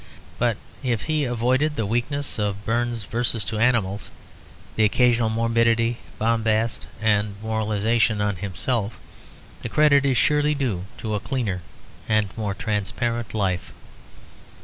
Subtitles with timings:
[0.39, 4.09] But if he avoided the weakness of Burns' verses to animals,
[4.75, 8.97] the occasional morbidity, bombast, and moralisation on himself,
[9.61, 11.61] the credit is surely due to a cleaner
[12.09, 13.73] and more transparent life.